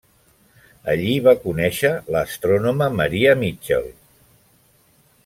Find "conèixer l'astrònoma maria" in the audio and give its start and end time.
1.43-3.37